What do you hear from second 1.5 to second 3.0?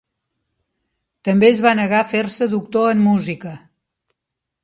va negar a fer-se doctor